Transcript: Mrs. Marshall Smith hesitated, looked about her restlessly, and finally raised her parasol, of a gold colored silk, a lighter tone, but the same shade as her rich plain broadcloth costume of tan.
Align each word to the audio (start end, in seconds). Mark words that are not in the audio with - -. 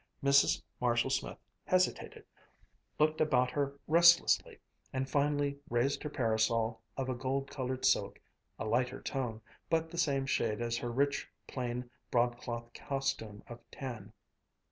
Mrs. 0.23 0.63
Marshall 0.79 1.11
Smith 1.11 1.37
hesitated, 1.63 2.25
looked 2.97 3.21
about 3.21 3.51
her 3.51 3.77
restlessly, 3.87 4.57
and 4.91 5.07
finally 5.07 5.59
raised 5.69 6.01
her 6.01 6.09
parasol, 6.09 6.81
of 6.97 7.07
a 7.07 7.13
gold 7.13 7.51
colored 7.51 7.85
silk, 7.85 8.19
a 8.57 8.65
lighter 8.65 8.99
tone, 8.99 9.41
but 9.69 9.91
the 9.91 9.99
same 9.99 10.25
shade 10.25 10.59
as 10.59 10.75
her 10.77 10.91
rich 10.91 11.29
plain 11.45 11.87
broadcloth 12.09 12.73
costume 12.73 13.43
of 13.45 13.59
tan. 13.69 14.11